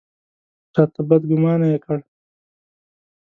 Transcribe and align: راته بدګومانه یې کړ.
راته 0.75 1.01
بدګومانه 1.07 1.67
یې 1.71 1.79
کړ. 1.85 1.97